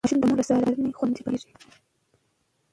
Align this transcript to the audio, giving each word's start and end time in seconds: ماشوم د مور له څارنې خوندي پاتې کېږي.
ماشوم 0.05 0.19
د 0.21 0.23
مور 0.29 0.37
له 0.39 0.45
څارنې 0.49 0.91
خوندي 0.97 1.21
پاتې 1.25 1.43
کېږي. 1.49 1.69